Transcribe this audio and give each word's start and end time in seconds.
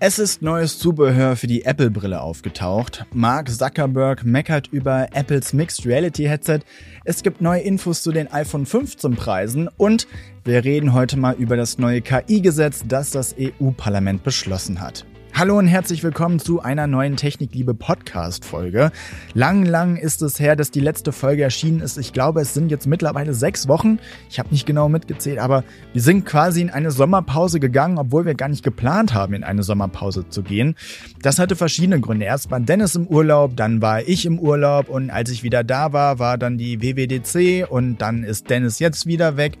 Es 0.00 0.20
ist 0.20 0.42
neues 0.42 0.78
Zubehör 0.78 1.34
für 1.34 1.48
die 1.48 1.64
Apple-Brille 1.64 2.20
aufgetaucht. 2.20 3.04
Mark 3.12 3.50
Zuckerberg 3.50 4.24
meckert 4.24 4.68
über 4.68 5.08
Apples 5.12 5.52
Mixed 5.52 5.84
Reality 5.86 6.22
Headset. 6.22 6.60
Es 7.04 7.24
gibt 7.24 7.40
neue 7.40 7.62
Infos 7.62 8.04
zu 8.04 8.12
den 8.12 8.30
iPhone 8.30 8.64
15 8.64 9.16
Preisen 9.16 9.68
und 9.76 10.06
wir 10.44 10.64
reden 10.64 10.92
heute 10.92 11.18
mal 11.18 11.34
über 11.34 11.56
das 11.56 11.78
neue 11.78 12.00
KI-Gesetz, 12.00 12.84
das 12.86 13.10
das 13.10 13.34
EU-Parlament 13.36 14.22
beschlossen 14.22 14.80
hat. 14.80 15.04
Hallo 15.38 15.56
und 15.56 15.68
herzlich 15.68 16.02
willkommen 16.02 16.40
zu 16.40 16.62
einer 16.62 16.88
neuen 16.88 17.14
Technikliebe 17.14 17.72
Podcast 17.72 18.44
Folge. 18.44 18.90
Lang, 19.34 19.64
lang 19.64 19.94
ist 19.94 20.20
es 20.20 20.40
her, 20.40 20.56
dass 20.56 20.72
die 20.72 20.80
letzte 20.80 21.12
Folge 21.12 21.44
erschienen 21.44 21.78
ist. 21.78 21.96
Ich 21.96 22.12
glaube, 22.12 22.40
es 22.40 22.54
sind 22.54 22.72
jetzt 22.72 22.88
mittlerweile 22.88 23.32
sechs 23.34 23.68
Wochen. 23.68 24.00
Ich 24.28 24.40
habe 24.40 24.48
nicht 24.50 24.66
genau 24.66 24.88
mitgezählt, 24.88 25.38
aber 25.38 25.62
wir 25.92 26.02
sind 26.02 26.26
quasi 26.26 26.60
in 26.60 26.70
eine 26.70 26.90
Sommerpause 26.90 27.60
gegangen, 27.60 27.98
obwohl 27.98 28.26
wir 28.26 28.34
gar 28.34 28.48
nicht 28.48 28.64
geplant 28.64 29.14
haben, 29.14 29.32
in 29.32 29.44
eine 29.44 29.62
Sommerpause 29.62 30.28
zu 30.28 30.42
gehen. 30.42 30.74
Das 31.22 31.38
hatte 31.38 31.54
verschiedene 31.54 32.00
Gründe. 32.00 32.26
Erst 32.26 32.50
war 32.50 32.58
Dennis 32.58 32.96
im 32.96 33.06
Urlaub, 33.06 33.56
dann 33.56 33.80
war 33.80 34.02
ich 34.02 34.26
im 34.26 34.40
Urlaub 34.40 34.88
und 34.88 35.08
als 35.10 35.30
ich 35.30 35.44
wieder 35.44 35.62
da 35.62 35.92
war, 35.92 36.18
war 36.18 36.36
dann 36.36 36.58
die 36.58 36.82
WWDC 36.82 37.70
und 37.70 37.98
dann 37.98 38.24
ist 38.24 38.50
Dennis 38.50 38.80
jetzt 38.80 39.06
wieder 39.06 39.36
weg. 39.36 39.56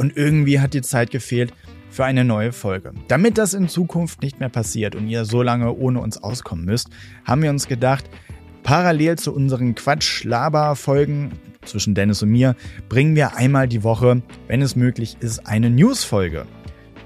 Und 0.00 0.16
irgendwie 0.16 0.58
hat 0.58 0.74
die 0.74 0.82
Zeit 0.82 1.10
gefehlt, 1.10 1.52
für 1.92 2.04
eine 2.04 2.24
neue 2.24 2.52
Folge. 2.52 2.92
Damit 3.06 3.38
das 3.38 3.54
in 3.54 3.68
Zukunft 3.68 4.22
nicht 4.22 4.40
mehr 4.40 4.48
passiert 4.48 4.96
und 4.96 5.08
ihr 5.08 5.24
so 5.24 5.42
lange 5.42 5.72
ohne 5.74 6.00
uns 6.00 6.22
auskommen 6.22 6.64
müsst, 6.64 6.88
haben 7.24 7.42
wir 7.42 7.50
uns 7.50 7.68
gedacht, 7.68 8.08
parallel 8.62 9.18
zu 9.18 9.34
unseren 9.34 9.74
Quatsch-Laber-Folgen 9.74 11.32
zwischen 11.64 11.94
Dennis 11.94 12.22
und 12.22 12.30
mir, 12.30 12.56
bringen 12.88 13.14
wir 13.14 13.36
einmal 13.36 13.68
die 13.68 13.84
Woche, 13.84 14.22
wenn 14.48 14.62
es 14.62 14.74
möglich 14.74 15.18
ist, 15.20 15.46
eine 15.46 15.70
News-Folge. 15.70 16.46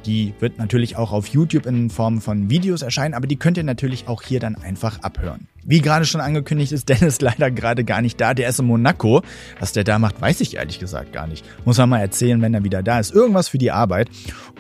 Die 0.07 0.35
wird 0.39 0.59
natürlich 0.59 0.97
auch 0.97 1.13
auf 1.13 1.27
YouTube 1.27 1.67
in 1.67 1.91
Form 1.91 2.21
von 2.21 2.49
Videos 2.49 2.83
erscheinen, 2.83 3.15
aber 3.15 3.27
die 3.27 3.37
könnt 3.37 3.57
ihr 3.57 3.65
natürlich 3.65 4.07
auch 4.07 4.23
hier 4.23 4.39
dann 4.39 4.55
einfach 4.55 5.01
abhören. 5.01 5.49
Wie 5.67 5.81
gerade 5.81 6.05
schon 6.05 6.21
angekündigt 6.21 6.71
ist 6.71 6.89
Dennis 6.89 7.21
leider 7.21 7.51
gerade 7.51 7.85
gar 7.85 8.01
nicht 8.01 8.21
da. 8.21 8.35
Der 8.35 8.49
ist 8.49 8.61
in 8.61 8.67
Monaco. 8.67 9.23
Was 9.59 9.73
der 9.73 9.85
da 9.85 9.99
macht, 9.99 10.21
weiß 10.21 10.41
ich 10.41 10.57
ehrlich 10.57 10.79
gesagt 10.79 11.13
gar 11.13 11.27
nicht. 11.27 11.45
Muss 11.65 11.79
man 11.79 11.89
mal 11.89 11.99
erzählen, 11.99 12.41
wenn 12.41 12.55
er 12.55 12.65
wieder 12.65 12.83
da 12.83 13.01
ist. 13.01 13.13
Irgendwas 13.13 13.49
für 13.49 13.59
die 13.59 13.73
Arbeit. 13.73 14.09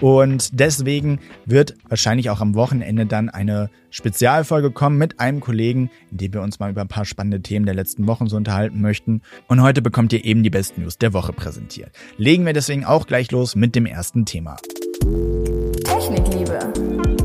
Und 0.01 0.59
deswegen 0.59 1.21
wird 1.45 1.75
wahrscheinlich 1.89 2.29
auch 2.31 2.41
am 2.41 2.55
Wochenende 2.55 3.07
dann 3.07 3.31
eine 3.31 3.71
Spezialfolge 3.91 4.73
kommen 4.73 4.99
mit 4.99 5.21
einem 5.21 5.41
Kollegen, 5.41 5.91
in 6.11 6.19
dem 6.19 6.35
wir 6.35 6.43
uns 6.43 6.59
mal 6.59 6.71
über 6.71 6.83
ein 6.83 6.89
paar 6.89 7.05
spannende 7.05 7.41
Themen 7.41 7.67
der 7.67 7.75
letzten 7.75 8.07
Wochen 8.07 8.27
so 8.27 8.37
unterhalten 8.37 8.81
möchten. 8.81 9.23
Und 9.47 9.63
heute 9.63 9.81
bekommt 9.81 10.13
ihr 10.13 10.25
eben 10.25 10.43
die 10.43 10.51
besten 10.51 10.83
News 10.83 10.99
der 10.99 11.13
Woche 11.13 11.33
präsentiert. 11.33 11.91
Legen 12.19 12.45
wir 12.45 12.53
deswegen 12.53 12.85
auch 12.85 13.07
gleich 13.07 13.31
los 13.31 13.55
mit 13.55 13.75
dem 13.75 13.87
ersten 13.87 14.27
Thema. 14.27 14.57
Technikliebe. 15.85 17.16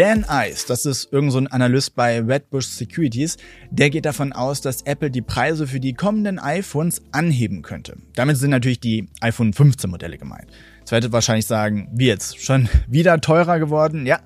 Dan 0.00 0.24
Ice, 0.30 0.64
das 0.66 0.86
ist 0.86 1.12
irgendein 1.12 1.44
so 1.44 1.50
Analyst 1.50 1.94
bei 1.94 2.22
Redbush 2.22 2.64
Securities, 2.64 3.36
der 3.70 3.90
geht 3.90 4.06
davon 4.06 4.32
aus, 4.32 4.62
dass 4.62 4.80
Apple 4.80 5.10
die 5.10 5.20
Preise 5.20 5.66
für 5.66 5.78
die 5.78 5.92
kommenden 5.92 6.38
iPhones 6.38 7.02
anheben 7.12 7.60
könnte. 7.60 7.98
Damit 8.14 8.38
sind 8.38 8.48
natürlich 8.48 8.80
die 8.80 9.10
iPhone 9.20 9.52
15 9.52 9.90
Modelle 9.90 10.16
gemeint. 10.16 10.46
Jetzt 10.78 10.92
werdet 10.92 11.12
wahrscheinlich 11.12 11.44
sagen, 11.44 11.90
wie 11.92 12.06
jetzt? 12.06 12.42
Schon 12.42 12.70
wieder 12.88 13.20
teurer 13.20 13.58
geworden? 13.58 14.06
Ja, 14.06 14.20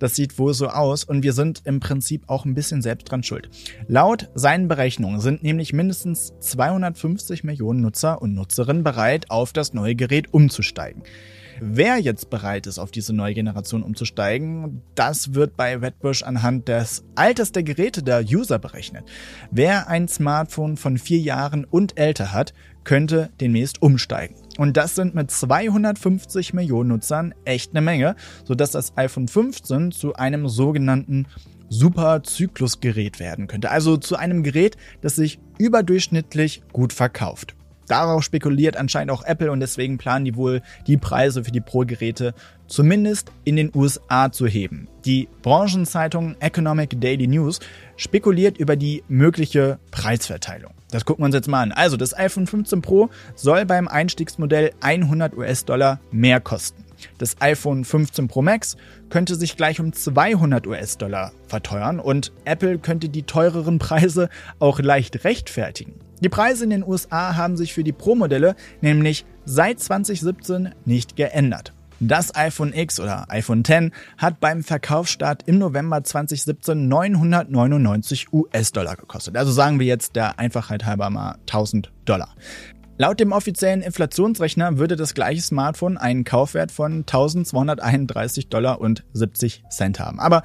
das 0.00 0.16
sieht 0.16 0.36
wohl 0.36 0.52
so 0.52 0.66
aus 0.66 1.04
und 1.04 1.22
wir 1.22 1.32
sind 1.32 1.62
im 1.64 1.78
Prinzip 1.78 2.24
auch 2.26 2.44
ein 2.44 2.54
bisschen 2.54 2.82
selbst 2.82 3.08
dran 3.08 3.22
schuld. 3.22 3.48
Laut 3.86 4.30
seinen 4.34 4.66
Berechnungen 4.66 5.20
sind 5.20 5.44
nämlich 5.44 5.72
mindestens 5.72 6.32
250 6.40 7.44
Millionen 7.44 7.82
Nutzer 7.82 8.20
und 8.20 8.34
Nutzerinnen 8.34 8.82
bereit, 8.82 9.30
auf 9.30 9.52
das 9.52 9.74
neue 9.74 9.94
Gerät 9.94 10.34
umzusteigen. 10.34 11.04
Wer 11.62 11.98
jetzt 11.98 12.30
bereit 12.30 12.66
ist, 12.66 12.78
auf 12.78 12.90
diese 12.90 13.12
neue 13.12 13.34
Generation 13.34 13.82
umzusteigen, 13.82 14.80
das 14.94 15.34
wird 15.34 15.58
bei 15.58 15.76
Redbush 15.76 16.22
anhand 16.22 16.68
des 16.68 17.04
Alters 17.16 17.52
der 17.52 17.62
Geräte 17.62 18.02
der 18.02 18.24
User 18.24 18.58
berechnet. 18.58 19.04
Wer 19.50 19.88
ein 19.88 20.08
Smartphone 20.08 20.78
von 20.78 20.96
vier 20.96 21.18
Jahren 21.18 21.66
und 21.66 21.98
älter 21.98 22.32
hat, 22.32 22.54
könnte 22.82 23.28
demnächst 23.42 23.82
umsteigen. 23.82 24.36
Und 24.56 24.78
das 24.78 24.94
sind 24.94 25.14
mit 25.14 25.30
250 25.30 26.54
Millionen 26.54 26.88
Nutzern 26.88 27.34
echt 27.44 27.72
eine 27.72 27.82
Menge, 27.82 28.16
sodass 28.44 28.70
das 28.70 28.96
iPhone 28.96 29.28
15 29.28 29.92
zu 29.92 30.14
einem 30.14 30.48
sogenannten 30.48 31.26
Superzyklusgerät 31.68 33.20
werden 33.20 33.48
könnte. 33.48 33.70
Also 33.70 33.98
zu 33.98 34.16
einem 34.16 34.42
Gerät, 34.42 34.78
das 35.02 35.16
sich 35.16 35.40
überdurchschnittlich 35.58 36.62
gut 36.72 36.94
verkauft. 36.94 37.54
Darauf 37.90 38.22
spekuliert 38.22 38.76
anscheinend 38.76 39.10
auch 39.10 39.24
Apple 39.24 39.50
und 39.50 39.58
deswegen 39.58 39.98
planen 39.98 40.24
die 40.24 40.36
wohl, 40.36 40.62
die 40.86 40.96
Preise 40.96 41.42
für 41.42 41.50
die 41.50 41.60
Pro-Geräte 41.60 42.34
zumindest 42.68 43.32
in 43.42 43.56
den 43.56 43.72
USA 43.74 44.30
zu 44.30 44.46
heben. 44.46 44.86
Die 45.04 45.26
Branchenzeitung 45.42 46.36
Economic 46.38 47.00
Daily 47.00 47.26
News 47.26 47.58
spekuliert 47.96 48.58
über 48.58 48.76
die 48.76 49.02
mögliche 49.08 49.80
Preisverteilung. 49.90 50.72
Das 50.92 51.04
gucken 51.04 51.22
wir 51.22 51.26
uns 51.26 51.34
jetzt 51.34 51.48
mal 51.48 51.62
an. 51.62 51.72
Also 51.72 51.96
das 51.96 52.16
iPhone 52.16 52.46
15 52.46 52.80
Pro 52.80 53.10
soll 53.34 53.66
beim 53.66 53.88
Einstiegsmodell 53.88 54.70
100 54.80 55.36
US-Dollar 55.36 55.98
mehr 56.12 56.38
kosten. 56.38 56.84
Das 57.18 57.40
iPhone 57.40 57.84
15 57.84 58.28
Pro 58.28 58.40
Max 58.40 58.76
könnte 59.08 59.34
sich 59.34 59.56
gleich 59.56 59.80
um 59.80 59.92
200 59.92 60.64
US-Dollar 60.68 61.32
verteuern 61.48 61.98
und 61.98 62.30
Apple 62.44 62.78
könnte 62.78 63.08
die 63.08 63.24
teureren 63.24 63.80
Preise 63.80 64.28
auch 64.60 64.78
leicht 64.78 65.24
rechtfertigen. 65.24 65.94
Die 66.22 66.28
Preise 66.28 66.64
in 66.64 66.70
den 66.70 66.86
USA 66.86 67.36
haben 67.36 67.56
sich 67.56 67.72
für 67.72 67.82
die 67.82 67.92
Pro-Modelle 67.92 68.54
nämlich 68.82 69.24
seit 69.46 69.80
2017 69.80 70.74
nicht 70.84 71.16
geändert. 71.16 71.72
Das 71.98 72.34
iPhone 72.34 72.72
X 72.72 72.98
oder 72.98 73.26
iPhone 73.30 73.60
X 73.60 73.90
hat 74.16 74.40
beim 74.40 74.62
Verkaufsstart 74.62 75.42
im 75.46 75.58
November 75.58 76.02
2017 76.02 76.88
999 76.88 78.32
US-Dollar 78.32 78.96
gekostet. 78.96 79.36
Also 79.36 79.52
sagen 79.52 79.78
wir 79.78 79.86
jetzt 79.86 80.16
der 80.16 80.38
Einfachheit 80.38 80.86
halber 80.86 81.10
mal 81.10 81.36
1000 81.40 81.92
Dollar. 82.04 82.34
Laut 82.96 83.18
dem 83.18 83.32
offiziellen 83.32 83.80
Inflationsrechner 83.80 84.76
würde 84.76 84.96
das 84.96 85.14
gleiche 85.14 85.40
Smartphone 85.40 85.96
einen 85.96 86.24
Kaufwert 86.24 86.70
von 86.70 86.98
1231 87.00 88.48
Dollar 88.48 88.78
und 88.78 89.04
70 89.14 89.64
Cent 89.70 89.98
haben. 90.00 90.20
Aber 90.20 90.42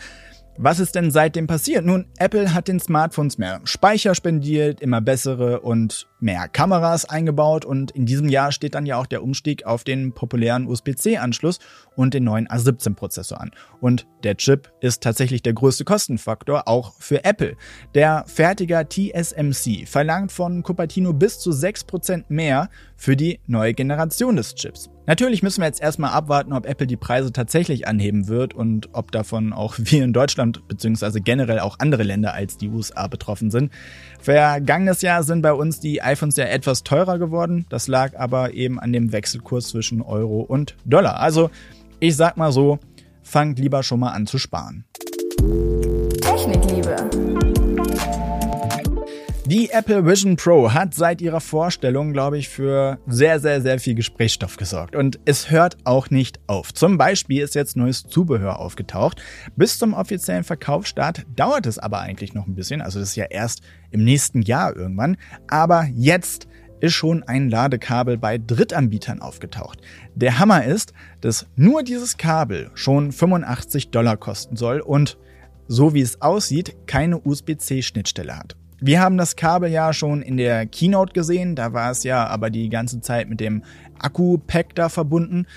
was 0.58 0.80
ist 0.80 0.96
denn 0.96 1.12
seitdem 1.12 1.48
passiert? 1.48 1.86
Nun, 1.86 2.06
Apple 2.18 2.54
hat 2.54 2.68
den 2.68 2.80
Smartphones 2.80 3.38
mehr 3.38 3.62
Speicher 3.66 4.16
spendiert, 4.16 4.82
immer 4.82 5.02
bessere 5.02 5.62
und 5.62 6.08
mehr 6.26 6.50
Kameras 6.50 7.06
eingebaut 7.06 7.64
und 7.64 7.92
in 7.92 8.06
diesem 8.06 8.28
Jahr 8.28 8.52
steht 8.52 8.76
dann 8.76 8.86
ja 8.86 8.98
auch 8.98 9.06
der 9.06 9.24
Umstieg 9.24 9.66
auf 9.66 9.84
den 9.84 10.12
populären 10.12 10.68
USB-C-Anschluss 10.68 11.60
und 11.96 12.14
den 12.14 12.26
neuen 12.26 12.48
A17-Prozessor 12.48 13.40
an. 13.40 13.52
Und 13.80 14.08
der 14.24 14.36
Chip 14.36 14.74
ist 14.82 15.04
tatsächlich 15.04 15.44
der 15.44 15.54
größte 15.54 15.86
Kostenfaktor, 15.86 16.68
auch 16.68 16.94
für 17.00 17.24
Apple. 17.24 17.56
Der 17.94 18.26
Fertiger 18.28 18.90
TSMC 18.90 19.88
verlangt 19.88 20.32
von 20.32 20.64
Cupertino 20.64 21.14
bis 21.14 21.40
zu 21.40 21.52
6% 21.52 22.26
mehr 22.28 22.70
für 22.98 23.16
die 23.16 23.40
neue 23.46 23.74
Generation 23.74 24.36
des 24.36 24.56
Chips. 24.56 24.90
Natürlich 25.08 25.44
müssen 25.44 25.62
wir 25.62 25.68
jetzt 25.68 25.82
erstmal 25.82 26.12
abwarten, 26.12 26.52
ob 26.52 26.66
Apple 26.66 26.88
die 26.88 26.98
Preise 26.98 27.32
tatsächlich 27.32 27.88
anheben 27.88 28.28
wird 28.28 28.56
und 28.56 28.90
ob 28.94 29.12
davon 29.12 29.54
auch 29.54 29.76
wir 29.78 30.04
in 30.04 30.14
Deutschland 30.14 30.68
bzw. 30.68 31.20
generell 31.20 31.60
auch 31.60 31.78
andere 31.80 32.04
Länder 32.04 32.34
als 32.34 32.58
die 32.58 32.70
USA 32.70 33.08
betroffen 33.08 33.52
sind. 33.52 33.72
Vergangenes 34.20 35.02
Jahr 35.02 35.24
sind 35.24 35.42
bei 35.44 35.54
uns 35.54 35.80
die 35.80 36.02
iPhones 36.16 36.38
ja 36.38 36.46
etwas 36.46 36.84
teurer 36.84 37.20
geworden. 37.20 37.66
Das 37.70 37.88
lag 37.88 38.18
aber 38.18 38.54
eben 38.54 38.80
an 38.80 38.94
dem 38.94 39.12
Wechselkurs 39.12 39.68
zwischen 39.68 40.02
Euro 40.02 40.40
und 40.42 40.76
Dollar. 40.86 41.20
Also 41.20 41.50
ich 42.00 42.16
sag 42.16 42.38
mal 42.38 42.52
so, 42.52 42.80
fangt 43.22 43.60
lieber 43.60 43.84
schon 43.84 44.00
mal 44.00 44.12
an 44.12 44.26
zu 44.26 44.38
sparen. 44.38 44.86
Technikliebe. 46.22 47.55
Die 49.48 49.70
Apple 49.70 50.04
Vision 50.04 50.38
Pro 50.38 50.74
hat 50.74 50.96
seit 50.96 51.22
ihrer 51.22 51.40
Vorstellung, 51.40 52.14
glaube 52.14 52.40
ich, 52.40 52.50
für 52.50 52.98
sehr, 53.06 53.40
sehr, 53.40 53.62
sehr 53.62 53.78
viel 53.78 53.94
Gesprächsstoff 53.94 54.58
gesorgt. 54.58 54.96
Und 54.96 55.20
es 55.26 55.52
hört 55.52 55.78
auch 55.84 56.10
nicht 56.10 56.40
auf. 56.48 56.74
Zum 56.74 56.98
Beispiel 56.98 57.44
ist 57.44 57.54
jetzt 57.54 57.78
neues 57.78 58.08
Zubehör 58.08 58.58
aufgetaucht. 58.58 59.22
Bis 59.56 59.78
zum 59.78 59.94
offiziellen 59.94 60.44
Verkaufsstart 60.44 61.28
dauert 61.36 61.68
es 61.68 61.78
aber 61.78 62.00
eigentlich 62.00 62.34
noch 62.34 62.48
ein 62.48 62.56
bisschen. 62.56 62.82
Also 62.82 63.00
das 63.00 63.10
ist 63.10 63.18
ja 63.18 63.26
erst 63.26 63.62
im 63.92 64.04
nächsten 64.04 64.42
Jahr 64.42 64.76
irgendwann. 64.76 65.16
Aber 65.48 65.88
jetzt 65.94 66.48
ist 66.80 66.94
schon 66.94 67.22
ein 67.22 67.48
Ladekabel 67.48 68.18
bei 68.18 68.40
Drittanbietern 68.40 69.22
aufgetaucht. 69.22 69.80
Der 70.16 70.40
Hammer 70.40 70.66
ist, 70.66 70.92
dass 71.22 71.46
nur 71.56 71.84
dieses 71.84 72.18
Kabel 72.18 72.72
schon 72.74 73.12
85 73.12 73.92
Dollar 73.92 74.18
kosten 74.18 74.56
soll 74.56 74.80
und 74.80 75.20
so 75.68 75.94
wie 75.94 76.02
es 76.02 76.24
aussieht, 76.24 76.76
keine 76.88 77.20
USB-C-Schnittstelle 77.20 78.36
hat. 78.36 78.56
Wir 78.86 79.02
haben 79.02 79.18
das 79.18 79.36
Kabel 79.36 79.72
ja 79.72 79.94
schon 79.94 80.22
in 80.22 80.38
der 80.38 80.68
Keynote 80.68 81.12
gesehen, 81.12 81.56
da 81.56 81.74
war 81.74 81.90
es 81.90 82.04
ja 82.04 82.28
aber 82.28 82.52
die 82.52 82.70
ganze 82.70 83.02
Zeit 83.02 83.28
mit 83.28 83.40
dem 83.40 83.64
Akku-Pack 83.98 84.76
da 84.76 84.90
verbunden. 84.90 85.48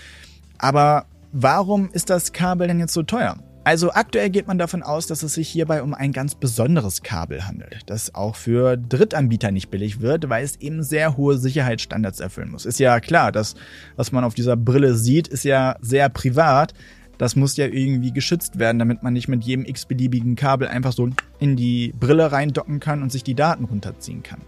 Aber 0.56 1.04
warum 1.30 1.90
ist 1.92 2.08
das 2.08 2.32
Kabel 2.32 2.68
denn 2.68 2.78
jetzt 2.78 2.94
so 2.94 3.02
teuer? 3.02 3.36
Also 3.64 3.92
aktuell 3.92 4.30
geht 4.30 4.46
man 4.46 4.56
davon 4.56 4.82
aus, 4.82 5.08
dass 5.08 5.22
es 5.22 5.34
sich 5.34 5.46
hierbei 5.46 5.82
um 5.82 5.92
ein 5.92 6.12
ganz 6.12 6.36
besonderes 6.36 7.02
Kabel 7.02 7.46
handelt, 7.46 7.82
das 7.84 8.14
auch 8.14 8.34
für 8.34 8.78
Drittanbieter 8.78 9.50
nicht 9.50 9.68
billig 9.68 10.00
wird, 10.00 10.30
weil 10.30 10.42
es 10.42 10.56
eben 10.56 10.82
sehr 10.82 11.18
hohe 11.18 11.36
Sicherheitsstandards 11.36 12.20
erfüllen 12.20 12.50
muss. 12.50 12.64
Ist 12.64 12.80
ja 12.80 12.98
klar, 12.98 13.30
das, 13.30 13.56
was 13.96 14.10
man 14.10 14.24
auf 14.24 14.32
dieser 14.32 14.56
Brille 14.56 14.94
sieht, 14.94 15.28
ist 15.28 15.44
ja 15.44 15.76
sehr 15.82 16.08
privat, 16.08 16.72
das 17.18 17.36
muss 17.36 17.56
ja 17.56 17.66
irgendwie 17.66 18.12
geschützt 18.12 18.58
werden, 18.58 18.78
damit 18.78 19.02
man 19.02 19.12
nicht 19.12 19.28
mit 19.28 19.44
jedem 19.44 19.64
x-beliebigen 19.64 20.36
Kabel 20.36 20.68
einfach 20.68 20.92
so 20.92 21.10
in 21.38 21.56
die 21.56 21.92
Brille 21.98 22.32
reindocken 22.32 22.80
kann 22.80 23.02
und 23.02 23.12
sich 23.12 23.24
die 23.24 23.34
Daten 23.34 23.64
runterziehen 23.64 24.22
kann. 24.22 24.40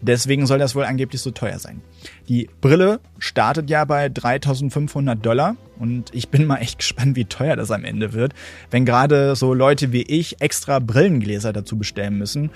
Deswegen 0.00 0.46
soll 0.46 0.58
das 0.58 0.74
wohl 0.74 0.84
angeblich 0.84 1.20
so 1.20 1.32
teuer 1.32 1.58
sein. 1.58 1.80
Die 2.28 2.48
Brille 2.60 3.00
startet 3.18 3.68
ja 3.68 3.84
bei 3.84 4.08
3500 4.08 5.24
Dollar 5.24 5.56
und 5.78 6.14
ich 6.14 6.28
bin 6.28 6.46
mal 6.46 6.58
echt 6.58 6.78
gespannt, 6.78 7.16
wie 7.16 7.24
teuer 7.24 7.56
das 7.56 7.70
am 7.70 7.84
Ende 7.84 8.12
wird, 8.12 8.32
wenn 8.70 8.84
gerade 8.84 9.34
so 9.34 9.54
Leute 9.54 9.92
wie 9.92 10.02
ich 10.02 10.40
extra 10.40 10.78
Brillengläser 10.78 11.52
dazu 11.52 11.76
bestellen 11.76 12.16
müssen 12.16 12.50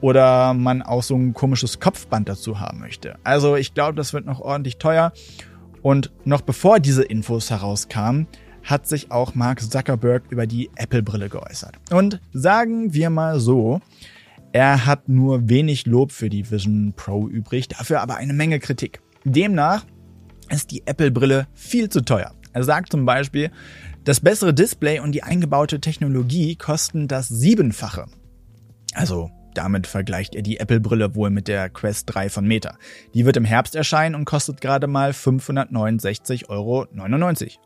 oder 0.00 0.54
man 0.54 0.82
auch 0.82 1.02
so 1.02 1.14
ein 1.14 1.34
komisches 1.34 1.80
Kopfband 1.80 2.28
dazu 2.28 2.60
haben 2.60 2.80
möchte. 2.80 3.16
Also 3.22 3.56
ich 3.56 3.74
glaube, 3.74 3.94
das 3.94 4.12
wird 4.12 4.24
noch 4.24 4.40
ordentlich 4.40 4.78
teuer 4.78 5.12
und 5.82 6.10
noch 6.24 6.40
bevor 6.40 6.80
diese 6.80 7.02
Infos 7.02 7.50
herauskamen, 7.50 8.28
hat 8.68 8.86
sich 8.86 9.10
auch 9.10 9.34
Mark 9.34 9.60
Zuckerberg 9.62 10.24
über 10.30 10.46
die 10.46 10.70
Apple-Brille 10.76 11.30
geäußert. 11.30 11.76
Und 11.90 12.20
sagen 12.32 12.92
wir 12.92 13.08
mal 13.08 13.40
so, 13.40 13.80
er 14.52 14.84
hat 14.84 15.08
nur 15.08 15.48
wenig 15.48 15.86
Lob 15.86 16.12
für 16.12 16.28
die 16.28 16.50
Vision 16.50 16.92
Pro 16.94 17.28
übrig, 17.28 17.68
dafür 17.68 18.02
aber 18.02 18.16
eine 18.16 18.34
Menge 18.34 18.58
Kritik. 18.58 19.00
Demnach 19.24 19.86
ist 20.50 20.70
die 20.70 20.86
Apple-Brille 20.86 21.46
viel 21.54 21.88
zu 21.88 22.04
teuer. 22.04 22.34
Er 22.52 22.62
sagt 22.62 22.92
zum 22.92 23.06
Beispiel, 23.06 23.50
das 24.04 24.20
bessere 24.20 24.52
Display 24.52 25.00
und 25.00 25.12
die 25.12 25.22
eingebaute 25.22 25.80
Technologie 25.80 26.56
kosten 26.56 27.08
das 27.08 27.28
Siebenfache. 27.28 28.06
Also 28.94 29.30
damit 29.58 29.88
vergleicht 29.88 30.36
er 30.36 30.42
die 30.42 30.60
Apple-Brille 30.60 31.16
wohl 31.16 31.30
mit 31.30 31.48
der 31.48 31.68
Quest 31.68 32.14
3 32.14 32.28
von 32.28 32.46
Meta. 32.46 32.78
Die 33.12 33.26
wird 33.26 33.36
im 33.36 33.44
Herbst 33.44 33.74
erscheinen 33.74 34.14
und 34.14 34.24
kostet 34.24 34.60
gerade 34.60 34.86
mal 34.86 35.10
569,99 35.10 36.48
Euro, 36.48 36.86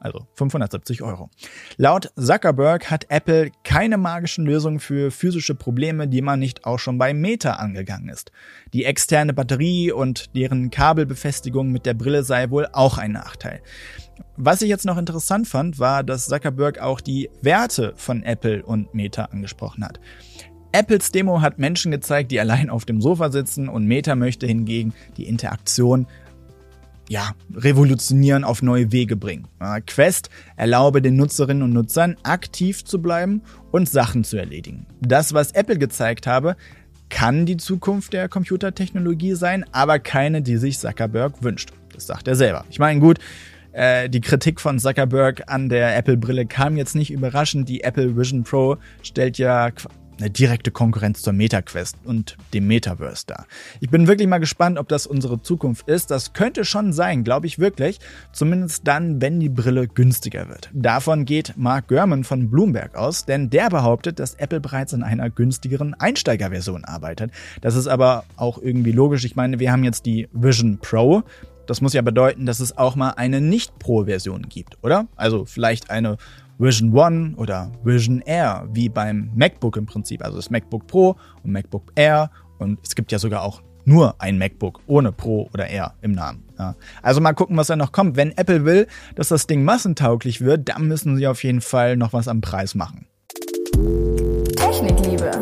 also 0.01 0.27
570 0.35 1.03
Euro. 1.03 1.29
Laut 1.77 2.11
Zuckerberg 2.17 2.91
hat 2.91 3.05
Apple 3.11 3.51
keine 3.63 3.99
magischen 3.99 4.47
Lösungen 4.47 4.81
für 4.81 5.11
physische 5.11 5.55
Probleme, 5.55 6.09
die 6.09 6.23
man 6.23 6.41
nicht 6.41 6.65
auch 6.65 6.79
schon 6.79 6.97
bei 6.97 7.13
Meta 7.13 7.57
angegangen 7.57 8.09
ist. 8.09 8.33
Die 8.73 8.87
externe 8.87 9.35
Batterie 9.35 9.93
und 9.93 10.35
deren 10.35 10.71
Kabelbefestigung 10.71 11.73
mit 11.73 11.85
der 11.85 11.93
Brille 11.93 12.23
sei 12.23 12.49
wohl 12.49 12.69
auch 12.73 12.97
ein 12.97 13.13
Nachteil. 13.13 13.61
Was 14.37 14.63
ich 14.63 14.71
jetzt 14.71 14.87
noch 14.87 14.97
interessant 14.97 15.47
fand, 15.47 15.79
war, 15.79 16.03
dass 16.03 16.27
Zuckerberg 16.27 16.79
auch 16.79 17.03
die 17.03 17.29
Werte 17.43 17.93
von 17.97 18.23
Apple 18.23 18.65
und 18.65 18.95
Meta 18.95 19.27
angesprochen 19.27 19.85
hat. 19.85 20.01
Apples 20.73 21.13
Demo 21.13 21.43
hat 21.43 21.59
Menschen 21.59 21.93
gezeigt, 21.93 22.31
die 22.31 22.41
allein 22.41 22.71
auf 22.71 22.85
dem 22.85 23.01
Sofa 23.01 23.31
sitzen 23.31 23.69
und 23.69 23.87
Meta 23.87 24.15
möchte 24.15 24.47
hingegen 24.47 24.95
die 25.17 25.27
Interaktion 25.27 26.07
ja, 27.09 27.33
revolutionieren, 27.55 28.43
auf 28.43 28.63
neue 28.63 28.91
Wege 28.91 29.17
bringen. 29.17 29.47
Quest 29.87 30.31
erlaube 30.57 31.03
den 31.03 31.17
Nutzerinnen 31.17 31.63
und 31.63 31.75
Nutzern 31.75 32.17
aktiv 32.23 32.85
zu 32.85 33.03
bleiben 33.03 33.43
und 33.71 33.89
Sachen 33.89 34.25
zu 34.25 34.39
erledigen. 34.39 34.87
Das, 35.01 35.35
was 35.35 35.53
Apple 35.53 35.79
gezeigt 35.79 36.27
habe, 36.27 36.57
kann 37.11 37.45
die 37.45 37.59
Zukunft 37.59 38.15
der 38.15 38.31
Computertechnologie 38.31 39.35
sein, 39.35 39.67
aber 39.73 39.99
keine, 39.99 40.41
die 40.41 40.57
sich 40.57 40.79
Zuckerberg 40.79 41.43
wünscht. 41.43 41.71
Das 41.93 42.07
sagt 42.07 42.27
er 42.29 42.35
selber. 42.35 42.65
Ich 42.71 42.79
meine, 42.79 43.01
gut, 43.01 43.19
äh, 43.73 44.09
die 44.09 44.23
Kritik 44.23 44.61
von 44.61 44.79
Zuckerberg 44.79 45.43
an 45.49 45.69
der 45.69 45.95
Apple-Brille 45.97 46.47
kam 46.47 46.79
jetzt 46.79 46.95
nicht 46.95 47.11
überraschend. 47.11 47.69
Die 47.69 47.83
Apple 47.83 48.17
Vision 48.17 48.45
Pro 48.45 48.79
stellt 49.03 49.37
ja 49.37 49.71
eine 50.23 50.31
direkte 50.31 50.71
Konkurrenz 50.71 51.23
zur 51.23 51.33
MetaQuest 51.33 51.97
und 52.05 52.37
dem 52.55 52.67
Metaverse 52.69 53.27
dar. 53.27 53.47
Ich 53.81 53.91
bin 53.91 54.07
wirklich 54.07 54.29
mal 54.29 54.39
gespannt, 54.39 54.79
ob 54.79 54.89
das 54.89 55.07
unsere 55.07 55.43
Zukunft 55.43 55.89
ist. 55.89 56.11
Das 56.11 56.33
könnte 56.33 56.65
schon 56.65 56.93
sein, 56.93 57.25
glaube 57.25 57.47
ich 57.47 57.59
wirklich. 57.59 57.99
Zumindest 58.33 58.87
dann, 58.87 59.21
wenn 59.21 59.41
die 59.41 59.49
Brille 59.49 59.89
günstiger 59.89 60.49
wird. 60.49 60.71
Davon 60.73 61.25
geht 61.25 61.55
Mark 61.57 61.89
Gurman 61.89 62.23
von 62.23 62.51
Bloomberg 62.51 62.95
aus, 62.95 63.25
denn 63.25 63.51
der 63.51 63.69
behauptet, 63.69 64.21
dass 64.21 64.35
Apple 64.35 64.61
bereits 64.61 64.93
in 64.93 65.03
einer 65.03 65.29
günstigeren 65.29 65.95
Einsteigerversion 65.95 66.85
arbeitet. 66.85 67.33
Das 67.61 67.75
ist 67.75 67.89
aber 67.89 68.25
auch 68.37 68.59
irgendwie 68.59 68.93
logisch. 68.93 69.25
Ich 69.25 69.35
meine, 69.35 69.59
wir 69.59 69.73
haben 69.73 69.83
jetzt 69.83 70.07
die 70.07 70.29
Vision 70.33 70.79
Pro. 70.79 71.25
Das 71.67 71.81
muss 71.81 71.95
ja 71.95 72.03
bedeuten, 72.03 72.47
dass 72.47 72.61
es 72.61 72.77
auch 72.77 72.97
mal 72.97 73.11
eine 73.11 73.41
Nicht-Pro-Version 73.41 74.43
gibt, 74.49 74.79
oder? 74.83 75.07
Also 75.17 75.45
vielleicht 75.45 75.91
eine 75.91 76.17
Vision 76.63 76.93
One 76.93 77.35
oder 77.39 77.73
Vision 77.83 78.23
Air, 78.25 78.69
wie 78.73 78.89
beim 78.89 79.33
MacBook 79.35 79.77
im 79.77 79.85
Prinzip. 79.85 80.25
Also 80.25 80.37
das 80.37 80.49
MacBook 80.49 80.87
Pro 80.87 81.17
und 81.43 81.51
MacBook 81.51 81.91
Air. 81.97 82.31
Und 82.59 82.79
es 82.85 82.95
gibt 82.95 83.11
ja 83.11 83.19
sogar 83.19 83.43
auch 83.43 83.63
nur 83.85 84.15
ein 84.21 84.39
MacBook 84.39 84.81
ohne 84.87 85.11
Pro 85.11 85.51
oder 85.53 85.67
Air 85.67 85.95
im 86.03 86.13
Namen. 86.13 86.45
Ja. 86.57 86.77
Also 87.03 87.21
mal 87.21 87.33
gucken, 87.33 87.57
was 87.57 87.67
da 87.67 87.75
noch 87.75 87.91
kommt. 87.91 88.17
Wenn 88.17 88.31
Apple 88.39 88.65
will, 88.65 88.87
dass 89.17 89.27
das 89.27 89.49
Ding 89.49 89.65
massentauglich 89.65 90.41
wird, 90.41 90.69
dann 90.69 90.87
müssen 90.87 91.17
sie 91.17 91.27
auf 91.27 91.43
jeden 91.43 91.63
Fall 91.63 91.97
noch 91.97 92.13
was 92.13 92.29
am 92.29 92.41
Preis 92.41 92.77
machen. 92.77 93.07
Technikliebe. 94.55 95.33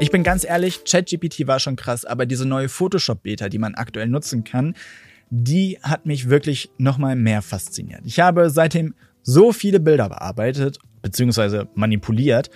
Ich 0.00 0.10
bin 0.10 0.22
ganz 0.22 0.44
ehrlich, 0.44 0.84
ChatGPT 0.84 1.46
war 1.46 1.60
schon 1.60 1.76
krass, 1.76 2.04
aber 2.04 2.26
diese 2.26 2.44
neue 2.44 2.68
Photoshop-Beta, 2.68 3.48
die 3.48 3.58
man 3.58 3.74
aktuell 3.74 4.08
nutzen 4.08 4.44
kann, 4.44 4.74
die 5.30 5.78
hat 5.82 6.04
mich 6.04 6.28
wirklich 6.28 6.70
nochmal 6.76 7.16
mehr 7.16 7.40
fasziniert. 7.40 8.02
Ich 8.04 8.20
habe 8.20 8.50
seitdem 8.50 8.94
so 9.24 9.52
viele 9.52 9.80
Bilder 9.80 10.08
bearbeitet, 10.08 10.78
beziehungsweise 11.02 11.68
manipuliert. 11.74 12.50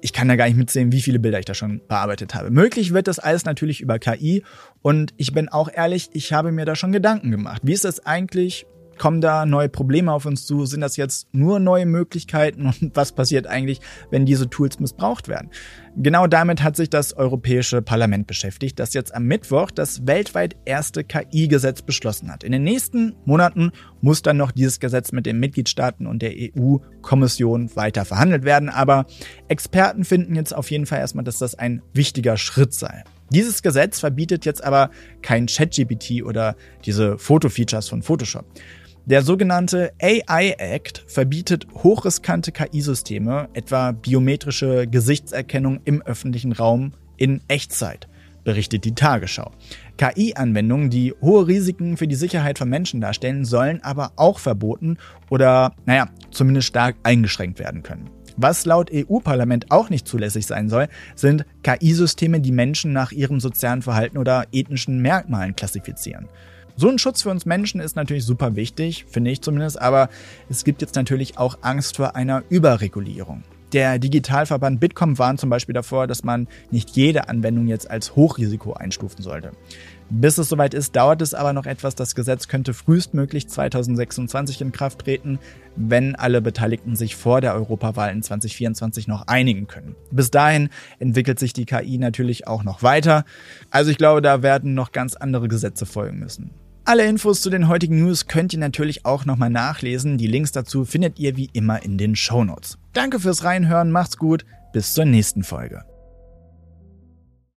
Ich 0.00 0.12
kann 0.12 0.28
da 0.28 0.36
gar 0.36 0.46
nicht 0.46 0.56
mitsehen, 0.56 0.92
wie 0.92 1.02
viele 1.02 1.18
Bilder 1.18 1.38
ich 1.38 1.44
da 1.44 1.54
schon 1.54 1.82
bearbeitet 1.86 2.34
habe. 2.34 2.50
Möglich 2.50 2.92
wird 2.92 3.06
das 3.06 3.18
alles 3.18 3.44
natürlich 3.44 3.80
über 3.80 3.98
KI 3.98 4.42
und 4.82 5.12
ich 5.18 5.32
bin 5.32 5.48
auch 5.48 5.70
ehrlich, 5.72 6.08
ich 6.14 6.32
habe 6.32 6.52
mir 6.52 6.64
da 6.64 6.74
schon 6.74 6.90
Gedanken 6.90 7.30
gemacht. 7.30 7.60
Wie 7.64 7.74
ist 7.74 7.84
das 7.84 8.04
eigentlich 8.06 8.66
Kommen 9.00 9.22
da 9.22 9.46
neue 9.46 9.70
Probleme 9.70 10.12
auf 10.12 10.26
uns 10.26 10.44
zu? 10.44 10.66
Sind 10.66 10.82
das 10.82 10.98
jetzt 10.98 11.26
nur 11.32 11.58
neue 11.58 11.86
Möglichkeiten? 11.86 12.66
Und 12.80 12.94
was 12.94 13.12
passiert 13.12 13.46
eigentlich, 13.46 13.80
wenn 14.10 14.26
diese 14.26 14.50
Tools 14.50 14.78
missbraucht 14.78 15.26
werden? 15.26 15.48
Genau 15.96 16.26
damit 16.26 16.62
hat 16.62 16.76
sich 16.76 16.90
das 16.90 17.14
Europäische 17.14 17.80
Parlament 17.80 18.26
beschäftigt, 18.26 18.78
das 18.78 18.92
jetzt 18.92 19.14
am 19.14 19.24
Mittwoch 19.24 19.70
das 19.70 20.06
weltweit 20.06 20.54
erste 20.66 21.02
KI-Gesetz 21.02 21.80
beschlossen 21.80 22.30
hat. 22.30 22.44
In 22.44 22.52
den 22.52 22.62
nächsten 22.62 23.16
Monaten 23.24 23.72
muss 24.02 24.20
dann 24.20 24.36
noch 24.36 24.52
dieses 24.52 24.80
Gesetz 24.80 25.12
mit 25.12 25.24
den 25.24 25.40
Mitgliedstaaten 25.40 26.06
und 26.06 26.20
der 26.20 26.34
EU-Kommission 26.36 27.74
weiter 27.76 28.04
verhandelt 28.04 28.44
werden. 28.44 28.68
Aber 28.68 29.06
Experten 29.48 30.04
finden 30.04 30.34
jetzt 30.34 30.54
auf 30.54 30.70
jeden 30.70 30.84
Fall 30.84 30.98
erstmal, 30.98 31.24
dass 31.24 31.38
das 31.38 31.54
ein 31.54 31.80
wichtiger 31.94 32.36
Schritt 32.36 32.74
sei. 32.74 33.02
Dieses 33.32 33.62
Gesetz 33.62 34.00
verbietet 34.00 34.44
jetzt 34.44 34.62
aber 34.62 34.90
kein 35.22 35.46
ChatGPT 35.46 36.24
oder 36.24 36.56
diese 36.84 37.16
Fotofeatures 37.16 37.88
von 37.88 38.02
Photoshop. 38.02 38.44
Der 39.10 39.22
sogenannte 39.22 39.90
AI 40.00 40.54
Act 40.58 41.02
verbietet 41.08 41.66
hochriskante 41.82 42.52
KI-Systeme, 42.52 43.48
etwa 43.54 43.90
biometrische 43.90 44.86
Gesichtserkennung 44.86 45.80
im 45.84 46.00
öffentlichen 46.02 46.52
Raum 46.52 46.92
in 47.16 47.40
Echtzeit, 47.48 48.06
berichtet 48.44 48.84
die 48.84 48.94
Tagesschau. 48.94 49.50
KI-Anwendungen, 49.96 50.90
die 50.90 51.12
hohe 51.20 51.48
Risiken 51.48 51.96
für 51.96 52.06
die 52.06 52.14
Sicherheit 52.14 52.56
von 52.56 52.68
Menschen 52.68 53.00
darstellen, 53.00 53.44
sollen 53.44 53.82
aber 53.82 54.12
auch 54.14 54.38
verboten 54.38 54.96
oder, 55.28 55.74
naja, 55.86 56.08
zumindest 56.30 56.68
stark 56.68 56.94
eingeschränkt 57.02 57.58
werden 57.58 57.82
können. 57.82 58.10
Was 58.36 58.64
laut 58.64 58.92
EU-Parlament 58.94 59.72
auch 59.72 59.90
nicht 59.90 60.06
zulässig 60.06 60.46
sein 60.46 60.68
soll, 60.68 60.86
sind 61.16 61.44
KI-Systeme, 61.64 62.40
die 62.40 62.52
Menschen 62.52 62.92
nach 62.92 63.10
ihrem 63.10 63.40
sozialen 63.40 63.82
Verhalten 63.82 64.18
oder 64.18 64.44
ethnischen 64.52 65.02
Merkmalen 65.02 65.56
klassifizieren. 65.56 66.28
So 66.80 66.88
ein 66.88 66.96
Schutz 66.96 67.20
für 67.20 67.28
uns 67.28 67.44
Menschen 67.44 67.78
ist 67.78 67.94
natürlich 67.94 68.24
super 68.24 68.56
wichtig, 68.56 69.04
finde 69.06 69.30
ich 69.30 69.42
zumindest, 69.42 69.78
aber 69.78 70.08
es 70.48 70.64
gibt 70.64 70.80
jetzt 70.80 70.94
natürlich 70.94 71.36
auch 71.36 71.58
Angst 71.60 71.96
vor 71.96 72.16
einer 72.16 72.42
Überregulierung. 72.48 73.42
Der 73.74 73.98
Digitalverband 73.98 74.80
Bitkom 74.80 75.18
warnt 75.18 75.40
zum 75.40 75.50
Beispiel 75.50 75.74
davor, 75.74 76.06
dass 76.06 76.24
man 76.24 76.48
nicht 76.70 76.96
jede 76.96 77.28
Anwendung 77.28 77.68
jetzt 77.68 77.90
als 77.90 78.16
Hochrisiko 78.16 78.72
einstufen 78.72 79.22
sollte. 79.22 79.52
Bis 80.08 80.38
es 80.38 80.48
soweit 80.48 80.72
ist, 80.72 80.96
dauert 80.96 81.20
es 81.20 81.34
aber 81.34 81.52
noch 81.52 81.66
etwas. 81.66 81.96
Das 81.96 82.14
Gesetz 82.14 82.48
könnte 82.48 82.72
frühestmöglich 82.72 83.46
2026 83.46 84.62
in 84.62 84.72
Kraft 84.72 85.00
treten, 85.00 85.38
wenn 85.76 86.14
alle 86.14 86.40
Beteiligten 86.40 86.96
sich 86.96 87.14
vor 87.14 87.42
der 87.42 87.54
Europawahl 87.56 88.10
in 88.10 88.22
2024 88.22 89.06
noch 89.06 89.26
einigen 89.26 89.66
können. 89.66 89.96
Bis 90.10 90.30
dahin 90.30 90.70
entwickelt 90.98 91.38
sich 91.38 91.52
die 91.52 91.66
KI 91.66 91.98
natürlich 91.98 92.46
auch 92.46 92.64
noch 92.64 92.82
weiter. 92.82 93.26
Also 93.68 93.90
ich 93.90 93.98
glaube, 93.98 94.22
da 94.22 94.42
werden 94.42 94.72
noch 94.72 94.92
ganz 94.92 95.14
andere 95.14 95.46
Gesetze 95.46 95.84
folgen 95.84 96.18
müssen. 96.18 96.52
Alle 96.84 97.06
Infos 97.06 97.42
zu 97.42 97.50
den 97.50 97.68
heutigen 97.68 98.02
News 98.02 98.26
könnt 98.26 98.52
ihr 98.52 98.58
natürlich 98.58 99.04
auch 99.04 99.24
nochmal 99.24 99.50
nachlesen. 99.50 100.18
Die 100.18 100.26
Links 100.26 100.52
dazu 100.52 100.84
findet 100.84 101.18
ihr 101.18 101.36
wie 101.36 101.50
immer 101.52 101.82
in 101.82 101.98
den 101.98 102.16
Show 102.16 102.44
Notes. 102.44 102.78
Danke 102.92 103.20
fürs 103.20 103.44
Reinhören, 103.44 103.92
macht's 103.92 104.16
gut, 104.16 104.44
bis 104.72 104.94
zur 104.94 105.04
nächsten 105.04 105.44
Folge. 105.44 105.84